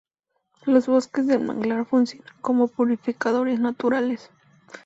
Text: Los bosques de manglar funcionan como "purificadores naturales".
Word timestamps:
Los 0.65 0.87
bosques 0.87 1.27
de 1.27 1.37
manglar 1.37 1.85
funcionan 1.85 2.25
como 2.41 2.67
"purificadores 2.67 3.59
naturales". 3.59 4.31